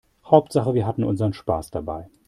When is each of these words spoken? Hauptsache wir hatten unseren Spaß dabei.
Hauptsache 0.25 0.73
wir 0.73 0.87
hatten 0.87 1.03
unseren 1.03 1.33
Spaß 1.33 1.69
dabei. 1.69 2.09